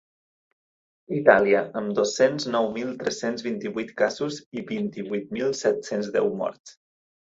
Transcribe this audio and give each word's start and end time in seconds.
Itàlia, 1.17 1.61
amb 1.81 1.93
dos-cents 1.99 2.49
nou 2.57 2.71
mil 2.79 2.97
tres-cents 3.03 3.47
vint-i-vuit 3.51 3.95
casos 4.03 4.43
i 4.63 4.67
vint-i-vuit 4.75 5.33
mil 5.41 5.57
set-cents 5.65 6.15
deu 6.21 6.39
morts. 6.45 6.79